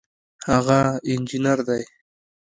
[0.51, 0.79] هغه
[1.11, 1.83] انجینر دی